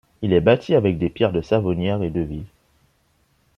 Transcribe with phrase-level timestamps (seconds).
[0.23, 2.47] Il est bâti avec des pierres de Savonnière et d'Euville.